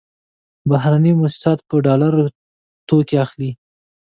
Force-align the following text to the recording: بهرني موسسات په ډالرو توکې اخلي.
بهرني 0.69 1.11
موسسات 1.21 1.59
په 1.67 1.75
ډالرو 1.85 2.23
توکې 2.87 3.15
اخلي. 3.25 3.51